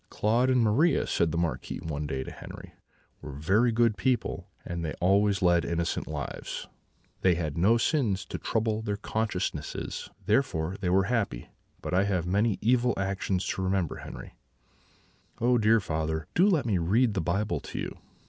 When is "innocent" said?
5.63-6.07